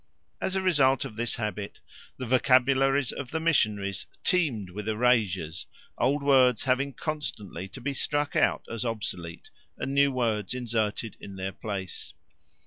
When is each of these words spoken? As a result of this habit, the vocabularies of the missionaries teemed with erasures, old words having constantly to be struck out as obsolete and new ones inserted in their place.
As 0.41 0.55
a 0.55 0.63
result 0.63 1.05
of 1.05 1.15
this 1.15 1.35
habit, 1.35 1.79
the 2.17 2.25
vocabularies 2.25 3.11
of 3.11 3.29
the 3.29 3.39
missionaries 3.39 4.07
teemed 4.23 4.71
with 4.71 4.87
erasures, 4.89 5.67
old 5.95 6.23
words 6.23 6.63
having 6.63 6.91
constantly 6.91 7.67
to 7.67 7.79
be 7.81 7.93
struck 7.93 8.35
out 8.35 8.65
as 8.67 8.83
obsolete 8.83 9.51
and 9.77 9.93
new 9.93 10.11
ones 10.11 10.55
inserted 10.55 11.17
in 11.19 11.35
their 11.35 11.51
place. 11.51 12.15